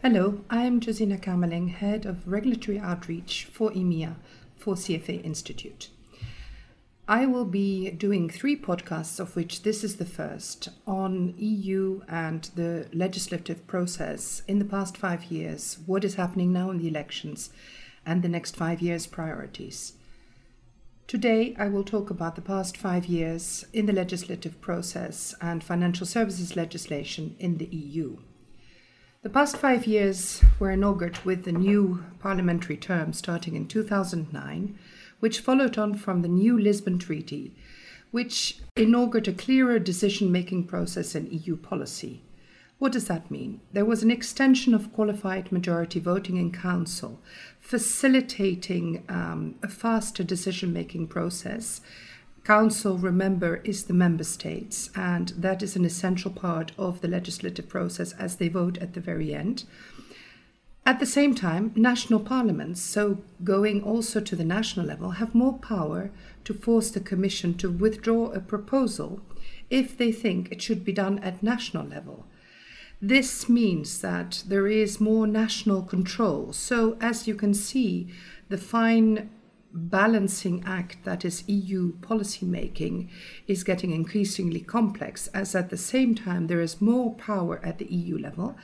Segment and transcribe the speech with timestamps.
[0.00, 4.14] Hello, I am Josina Kamerling, Head of Regulatory Outreach for EMEA
[4.56, 5.88] for CFA Institute.
[7.08, 12.48] I will be doing three podcasts, of which this is the first, on EU and
[12.54, 17.50] the legislative process in the past five years, what is happening now in the elections,
[18.06, 19.94] and the next five years' priorities.
[21.08, 26.06] Today, I will talk about the past five years in the legislative process and financial
[26.06, 28.18] services legislation in the EU.
[29.22, 34.78] The past five years were inaugurated with the new parliamentary term starting in 2009
[35.18, 37.52] which followed on from the new Lisbon Treaty,
[38.12, 42.22] which inaugurated a clearer decision making process in EU policy.
[42.78, 43.60] What does that mean?
[43.72, 47.20] There was an extension of qualified majority voting in Council,
[47.58, 51.80] facilitating um, a faster decision making process.
[52.48, 57.68] Council, remember, is the member states, and that is an essential part of the legislative
[57.68, 59.64] process as they vote at the very end.
[60.86, 65.58] At the same time, national parliaments, so going also to the national level, have more
[65.58, 66.10] power
[66.44, 69.20] to force the Commission to withdraw a proposal
[69.68, 72.24] if they think it should be done at national level.
[73.02, 76.54] This means that there is more national control.
[76.54, 78.08] So, as you can see,
[78.48, 79.28] the fine
[79.72, 83.10] balancing act that is EU policy making
[83.46, 87.86] is getting increasingly complex, as at the same time there is more power at the
[87.86, 88.56] EU level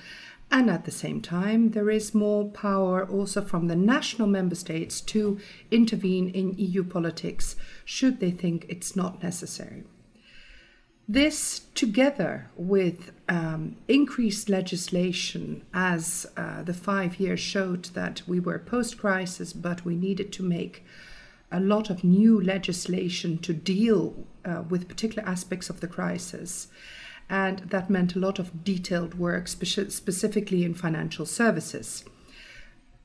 [0.51, 5.01] and at the same time, there is more power also from the national member states
[5.01, 5.39] to
[5.71, 9.83] intervene in EU politics should they think it's not necessary.
[11.07, 18.59] This, together with um, increased legislation, as uh, the five years showed that we were
[18.59, 20.83] post crisis, but we needed to make
[21.53, 26.69] a lot of new legislation to deal uh, with particular aspects of the crisis,
[27.29, 32.05] and that meant a lot of detailed work, speci- specifically in financial services.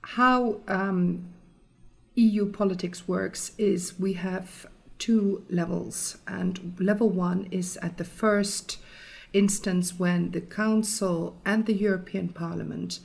[0.01, 1.33] How um,
[2.15, 4.67] EU politics works is we have
[4.99, 8.77] two levels, and level one is at the first
[9.33, 12.99] instance when the Council and the European Parliament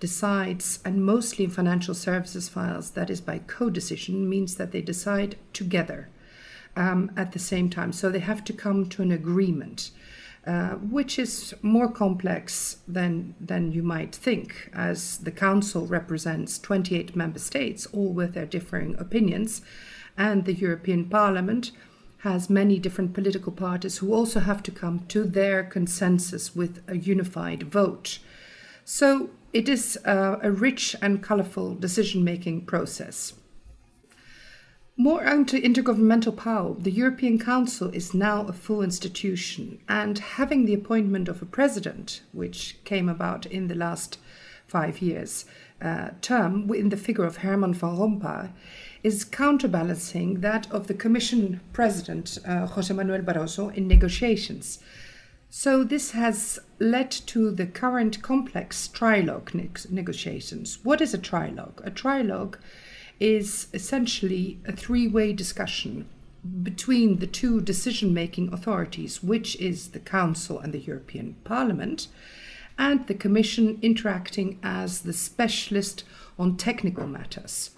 [0.00, 5.36] decides, and mostly in financial services files, that is by co-decision, means that they decide
[5.52, 6.08] together
[6.76, 7.92] um, at the same time.
[7.92, 9.90] So they have to come to an agreement.
[10.46, 17.14] Uh, which is more complex than, than you might think, as the Council represents 28
[17.14, 19.60] member states, all with their differing opinions,
[20.18, 21.70] and the European Parliament
[22.18, 26.98] has many different political parties who also have to come to their consensus with a
[26.98, 28.18] unified vote.
[28.84, 33.34] So it is uh, a rich and colorful decision making process.
[34.96, 40.74] More onto intergovernmental power, the European Council is now a full institution, and having the
[40.74, 44.18] appointment of a president, which came about in the last
[44.66, 45.44] five years
[45.80, 48.50] uh, term in the figure of Herman van Rompuy,
[49.02, 54.78] is counterbalancing that of the Commission President, uh, Jose Manuel Barroso, in negotiations.
[55.50, 60.78] So, this has led to the current complex trilogue ne- negotiations.
[60.82, 61.80] What is a trilogue?
[61.84, 62.56] A trilogue
[63.18, 66.06] is essentially a three way discussion
[66.62, 72.08] between the two decision making authorities, which is the Council and the European Parliament,
[72.78, 76.04] and the Commission interacting as the specialist
[76.38, 77.70] on technical matters.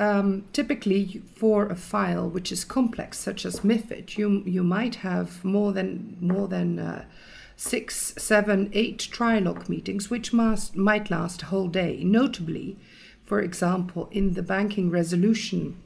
[0.00, 5.44] Um, typically, for a file which is complex, such as MIFID, you, you might have
[5.44, 7.04] more than, more than uh,
[7.54, 12.02] six, seven, eight trilogue meetings, which must, might last a whole day.
[12.02, 12.78] Notably,
[13.26, 15.76] for example, in the banking resolution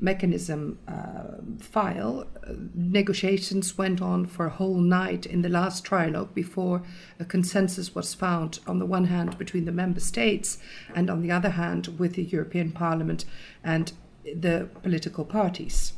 [0.00, 6.32] mechanism uh, file, uh, negotiations went on for a whole night in the last trilogue
[6.34, 6.82] before
[7.18, 10.58] a consensus was found, on the one hand, between the member states,
[10.94, 13.24] and on the other hand, with the European Parliament
[13.64, 13.92] and
[14.24, 15.94] the political parties.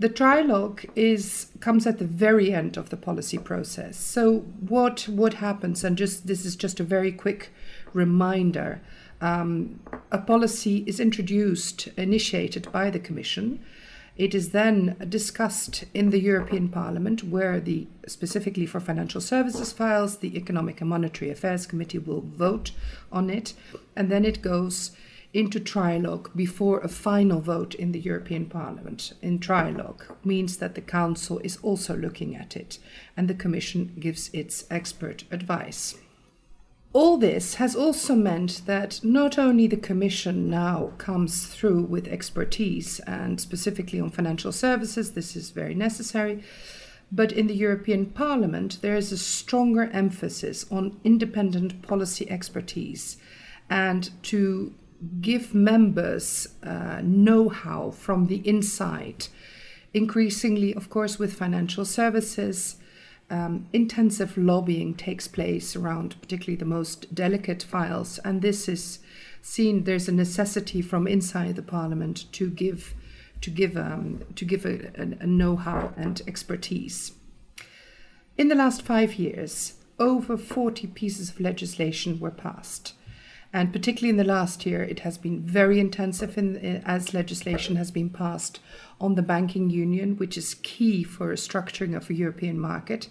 [0.00, 3.98] The trilogue is comes at the very end of the policy process.
[3.98, 5.84] So what what happens?
[5.84, 7.50] And just this is just a very quick
[7.92, 8.80] reminder
[9.20, 9.80] um,
[10.10, 13.60] a policy is introduced, initiated by the Commission.
[14.16, 20.18] It is then discussed in the European Parliament, where the specifically for financial services files,
[20.18, 22.72] the Economic and Monetary Affairs Committee will vote
[23.10, 23.54] on it,
[23.96, 24.90] and then it goes
[25.32, 29.12] into trilogue before a final vote in the European Parliament.
[29.22, 32.78] In trilogue means that the Council is also looking at it,
[33.16, 35.96] and the Commission gives its expert advice.
[36.92, 42.98] All this has also meant that not only the Commission now comes through with expertise
[43.00, 46.42] and specifically on financial services, this is very necessary,
[47.12, 53.16] But in the European Parliament, there is a stronger emphasis on independent policy expertise
[53.68, 54.74] and to
[55.20, 59.26] give members uh, know how from the inside.
[59.92, 62.76] Increasingly, of course, with financial services,
[63.30, 68.98] um, intensive lobbying takes place around particularly the most delicate files, and this is
[69.40, 69.84] seen.
[69.84, 72.94] There's a necessity from inside the parliament to give
[73.40, 77.12] to give um, to give a, a, a know-how and expertise.
[78.36, 82.94] In the last five years, over 40 pieces of legislation were passed.
[83.52, 86.56] And particularly in the last year, it has been very intensive in,
[86.86, 88.60] as legislation has been passed
[89.00, 93.08] on the banking union, which is key for a structuring of a European market,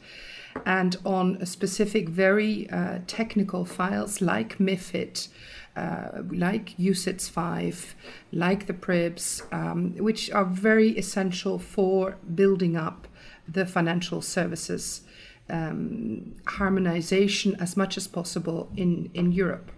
[0.65, 5.27] and on specific, very uh, technical files like MIFID,
[5.75, 7.95] uh, like UCITS 5,
[8.31, 13.07] like the PRIIPs, um, which are very essential for building up
[13.47, 15.01] the financial services
[15.49, 19.71] um, harmonization as much as possible in, in Europe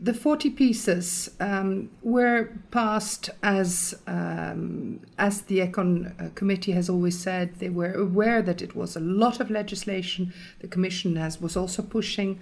[0.00, 7.18] the 40 pieces um, were passed as um, as the econ uh, committee has always
[7.18, 7.54] said.
[7.60, 10.32] They were aware that it was a lot of legislation.
[10.60, 12.40] The commission has was also pushing.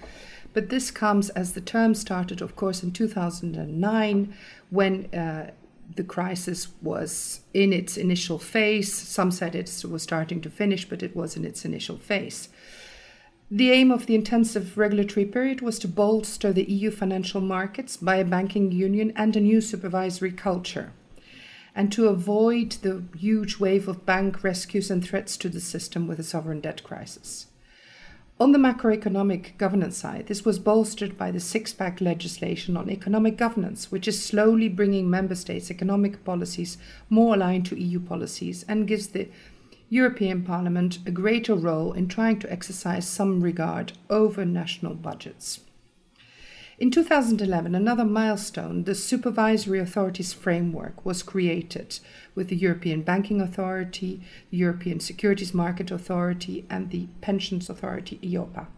[0.55, 4.35] But this comes as the term started of course in 2009
[4.71, 5.51] when uh,
[5.95, 8.93] the crisis was in its initial phase.
[8.93, 12.49] Some said it was starting to finish but it was in its initial phase
[13.55, 18.17] the aim of the intensive regulatory period was to bolster the EU financial markets by
[18.17, 20.91] a banking union and a new supervisory culture,
[21.75, 26.19] and to avoid the huge wave of bank rescues and threats to the system with
[26.19, 27.49] a sovereign debt crisis.
[28.41, 33.37] On the macroeconomic governance side, this was bolstered by the six pack legislation on economic
[33.37, 36.79] governance, which is slowly bringing member states' economic policies
[37.11, 39.29] more aligned to EU policies and gives the
[39.93, 45.61] European Parliament a greater role in trying to exercise some regard over national budgets.
[46.79, 52.01] In 2011, another milestone, the Supervisory Authorities Framework, was created
[52.35, 58.69] with the European Banking Authority, the European Securities Market Authority, and the Pensions Authority, EIOPA.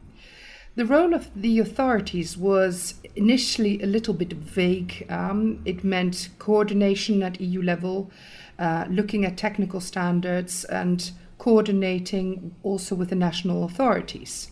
[0.76, 5.06] The role of the authorities was initially a little bit vague.
[5.08, 8.10] Um, it meant coordination at EU level,
[8.58, 14.50] uh, looking at technical standards and coordinating also with the national authorities.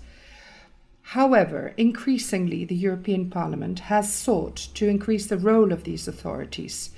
[1.03, 6.91] However, increasingly, the European Parliament has sought to increase the role of these authorities,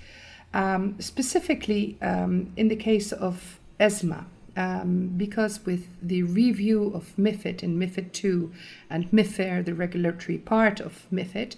[0.52, 7.62] um, specifically um, in the case of ESMA, um, because with the review of MIFID
[7.62, 8.50] and MIFID II
[8.88, 11.56] and MIFIR, the regulatory part of MIFID,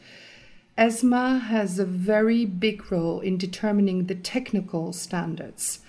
[0.78, 5.80] ESMA has a very big role in determining the technical standards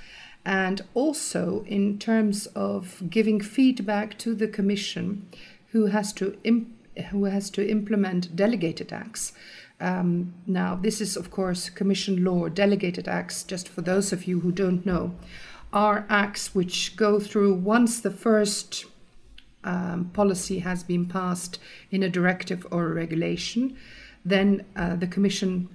[0.45, 5.27] and also in terms of giving feedback to the Commission,
[5.71, 6.73] who has to imp-
[7.09, 9.33] who has to implement delegated acts.
[9.81, 12.47] Um, now, this is of course Commission law.
[12.47, 15.15] Delegated acts, just for those of you who don't know,
[15.73, 18.85] are acts which go through once the first
[19.63, 21.59] um, policy has been passed
[21.91, 23.75] in a directive or a regulation
[24.23, 25.69] then uh, the Commission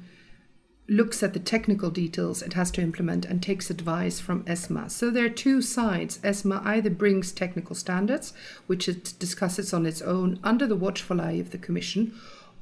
[0.89, 4.91] looks at the technical details it has to implement and takes advice from ESMA.
[4.91, 6.19] So there are two sides.
[6.23, 8.35] ESMA either brings technical standards,
[8.67, 12.15] which it discusses on its own under the watchful eye of the Commission,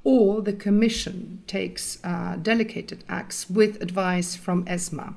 [0.04, 5.14] or the Commission takes uh, delegated acts with advice from ESMA.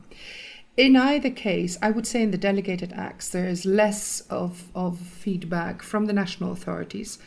[0.76, 4.98] In either case, I would say in the delegated acts, there is less of, of
[4.98, 7.20] feedback from the national authorities.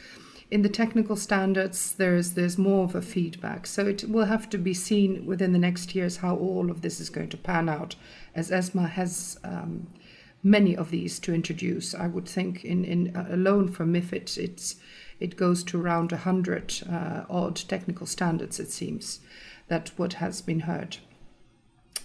[0.51, 3.67] In the technical standards there's there's more of a feedback.
[3.67, 7.01] So it will have to be seen within the next years how all of this
[7.01, 7.97] is going to pan out.
[8.35, 9.89] As esma has um,
[10.47, 14.77] many of these to introduce i would think in, in uh, alone for mifid it's
[15.19, 19.19] it goes to around 100 uh, odd technical standards it seems
[19.67, 20.99] that what has been heard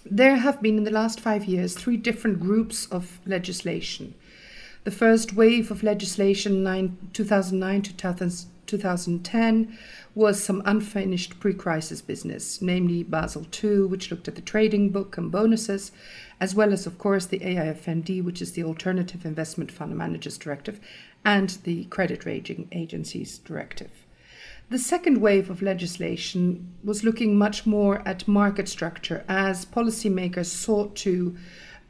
[0.04, 4.14] there have been in the last five years three different groups of legislation
[4.84, 6.64] the first wave of legislation,
[7.12, 7.96] 2009 to
[8.66, 9.78] 2010,
[10.16, 15.16] was some unfinished pre crisis business, namely Basel II, which looked at the trading book
[15.16, 15.92] and bonuses,
[16.40, 20.80] as well as, of course, the AIFMD, which is the Alternative Investment Fund Managers Directive,
[21.24, 24.01] and the Credit Rating Agencies Directive.
[24.72, 30.96] The second wave of legislation was looking much more at market structure as policymakers sought
[30.96, 31.36] to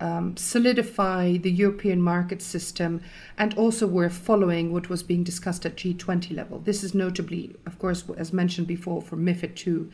[0.00, 3.00] um, solidify the European market system,
[3.38, 6.58] and also we're following what was being discussed at G20 level.
[6.58, 9.86] This is notably, of course, as mentioned before, for MIFID II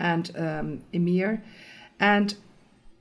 [0.00, 1.40] and um, EMIR,
[2.00, 2.34] and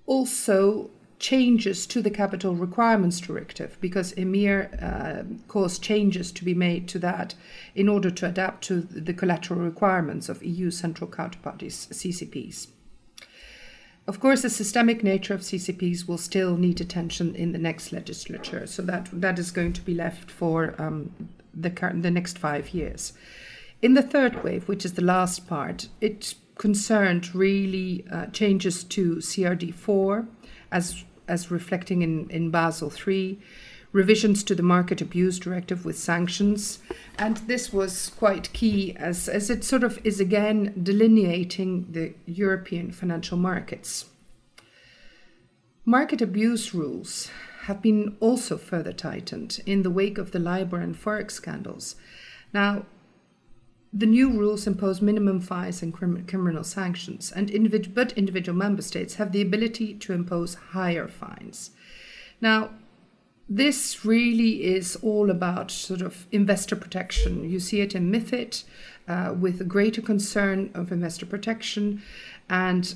[0.06, 6.88] also changes to the capital requirements directive because EMIR uh, caused changes to be made
[6.88, 7.36] to that
[7.76, 12.68] in order to adapt to the collateral requirements of EU central counterparties, CCPs.
[14.08, 18.66] Of course, the systemic nature of CCPs will still need attention in the next legislature,
[18.66, 21.12] so that that is going to be left for um,
[21.54, 23.14] the current, the next five years.
[23.84, 29.18] In the third wave, which is the last part, it concerned really uh, changes to
[29.18, 30.28] CRD4
[30.72, 33.40] as as reflecting in, in Basel III,
[33.94, 36.80] revisions to the market abuse directive with sanctions.
[37.18, 42.92] And this was quite key as, as it sort of is again delineating the European
[42.92, 44.06] financial markets.
[45.86, 47.30] Market abuse rules
[47.64, 51.96] have been also further tightened in the wake of the LIBOR and Forex scandals.
[52.54, 52.86] Now,
[53.94, 58.82] the new rules impose minimum fines and crim- criminal sanctions, and individ- but individual member
[58.82, 61.72] states have the ability to impose higher fines.
[62.40, 62.72] Now,
[63.50, 67.50] this really is all about sort of investor protection.
[67.50, 68.64] You see it in MIFID
[69.10, 72.02] uh, with a greater concern of investor protection,
[72.50, 72.96] and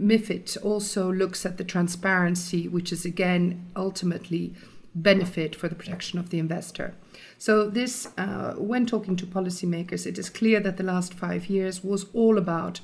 [0.00, 4.54] MIFID also looks at the transparency, which is again ultimately
[4.96, 6.94] benefit for the protection of the investor.
[7.38, 11.84] So, this, uh, when talking to policymakers, it is clear that the last five years
[11.84, 12.80] was all about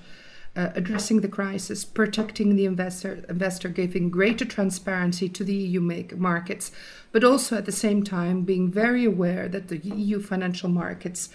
[0.55, 6.71] uh, addressing the crisis, protecting the investor, investor, giving greater transparency to the EU markets,
[7.11, 11.31] but also at the same time being very aware that the EU financial markets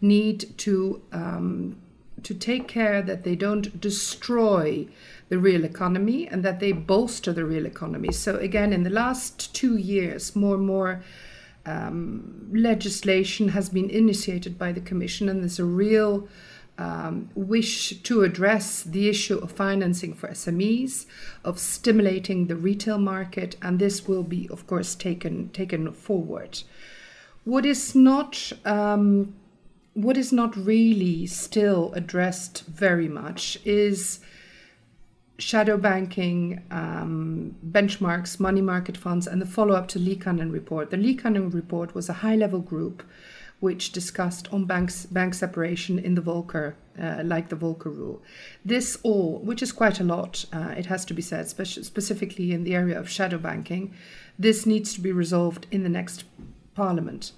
[0.00, 1.76] need to um,
[2.22, 4.86] to take care that they don't destroy
[5.30, 8.12] the real economy and that they bolster the real economy.
[8.12, 11.02] So again, in the last two years, more and more
[11.64, 16.28] um, legislation has been initiated by the Commission, and there's a real
[16.78, 21.06] um, wish to address the issue of financing for SMEs,
[21.44, 26.62] of stimulating the retail market, and this will be, of course, taken taken forward.
[27.44, 29.34] What is not um,
[29.94, 34.20] what is not really still addressed very much is
[35.40, 40.90] shadow banking, um, benchmarks, money market funds, and the follow up to the Liikanen report.
[40.90, 43.02] The Liikanen report was a high level group
[43.60, 48.22] which discussed on banks, bank separation in the Volcker, uh, like the Volcker rule.
[48.64, 52.52] This all, which is quite a lot, uh, it has to be said, spe- specifically
[52.52, 53.94] in the area of shadow banking,
[54.38, 56.24] this needs to be resolved in the next
[56.74, 57.32] parliament.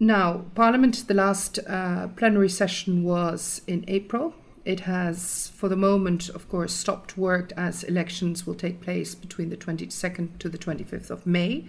[0.00, 4.32] Now, Parliament, the last uh, plenary session was in April.
[4.68, 9.48] It has, for the moment, of course, stopped work as elections will take place between
[9.48, 11.64] the 22nd to the 25th of May.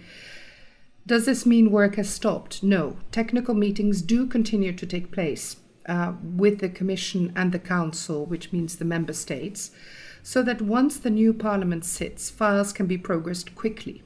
[1.06, 2.62] Does this mean work has stopped?
[2.62, 2.98] No.
[3.10, 8.52] Technical meetings do continue to take place uh, with the Commission and the Council, which
[8.52, 9.70] means the Member States,
[10.22, 14.02] so that once the new Parliament sits, files can be progressed quickly.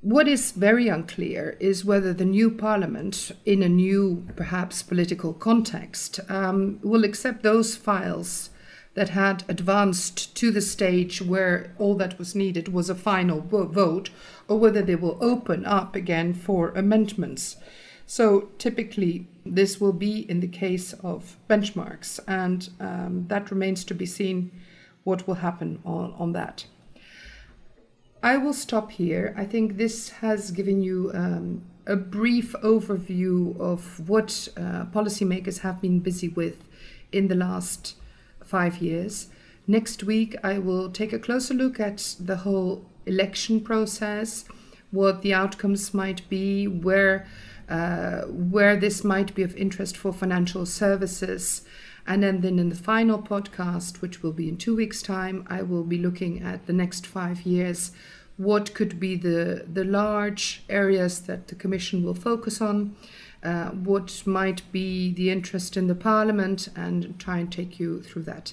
[0.00, 6.20] What is very unclear is whether the new parliament, in a new, perhaps political context,
[6.28, 8.50] um, will accept those files
[8.94, 14.10] that had advanced to the stage where all that was needed was a final vote,
[14.46, 17.56] or whether they will open up again for amendments.
[18.06, 23.94] So typically, this will be in the case of benchmarks, and um, that remains to
[23.94, 24.52] be seen
[25.02, 26.66] what will happen on, on that.
[28.28, 29.34] I will stop here.
[29.38, 35.80] I think this has given you um, a brief overview of what uh, policymakers have
[35.80, 36.62] been busy with
[37.10, 37.96] in the last
[38.44, 39.28] five years.
[39.66, 44.44] Next week, I will take a closer look at the whole election process,
[44.90, 47.26] what the outcomes might be, where
[47.70, 51.62] uh, where this might be of interest for financial services.
[52.06, 55.60] And then, then in the final podcast, which will be in two weeks' time, I
[55.60, 57.92] will be looking at the next five years.
[58.38, 62.96] What could be the, the large areas that the Commission will focus on?
[63.42, 68.22] Uh, what might be the interest in the Parliament, and try and take you through
[68.22, 68.52] that.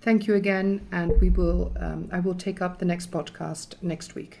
[0.00, 1.72] Thank you again, and we will.
[1.78, 4.40] Um, I will take up the next podcast next week.